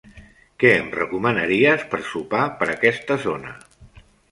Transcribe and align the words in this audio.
Què 0.63 0.71
em 0.77 0.89
recomanaries 0.95 1.85
per 1.93 2.01
sopar 2.09 2.41
per 2.63 2.71
aquesta 2.77 3.21
zona? 3.29 3.57